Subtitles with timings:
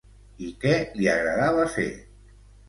[0.45, 0.71] I què
[1.01, 1.87] li agradava fer?